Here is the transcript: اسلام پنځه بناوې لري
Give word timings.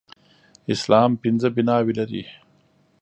اسلام 0.73 1.11
پنځه 1.21 1.47
بناوې 1.55 1.93
لري 1.99 2.23